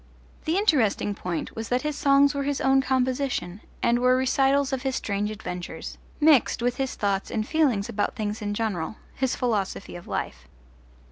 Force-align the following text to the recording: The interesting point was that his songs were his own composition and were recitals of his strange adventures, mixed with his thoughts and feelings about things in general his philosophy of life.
The 0.45 0.57
interesting 0.57 1.13
point 1.13 1.55
was 1.55 1.69
that 1.69 1.83
his 1.83 1.95
songs 1.95 2.33
were 2.33 2.41
his 2.41 2.59
own 2.59 2.81
composition 2.81 3.61
and 3.83 3.99
were 3.99 4.17
recitals 4.17 4.73
of 4.73 4.81
his 4.81 4.95
strange 4.95 5.29
adventures, 5.29 5.99
mixed 6.19 6.63
with 6.63 6.77
his 6.77 6.95
thoughts 6.95 7.29
and 7.29 7.47
feelings 7.47 7.87
about 7.87 8.15
things 8.15 8.41
in 8.41 8.55
general 8.55 8.95
his 9.13 9.35
philosophy 9.35 9.95
of 9.95 10.07
life. 10.07 10.47